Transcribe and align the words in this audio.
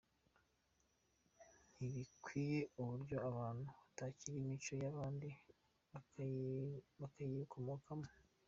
Ntibikwiye 1.75 2.59
uburyo 2.81 3.17
abantu 3.29 3.65
batakira 3.87 4.35
imico 4.39 4.71
y’ahandi 4.81 5.29
n’abayikomokamo. 6.97 8.09